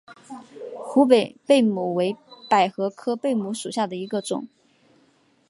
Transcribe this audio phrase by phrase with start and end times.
[0.73, 2.17] 湖北贝母为
[2.49, 4.47] 百合科贝母属下的一个种。